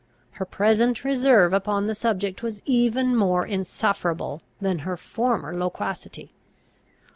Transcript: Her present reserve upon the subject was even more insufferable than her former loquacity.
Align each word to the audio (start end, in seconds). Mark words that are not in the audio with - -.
Her 0.31 0.45
present 0.45 1.03
reserve 1.03 1.53
upon 1.53 1.85
the 1.85 1.93
subject 1.93 2.41
was 2.41 2.63
even 2.65 3.15
more 3.15 3.45
insufferable 3.45 4.41
than 4.59 4.79
her 4.79 4.97
former 4.97 5.53
loquacity. 5.55 6.31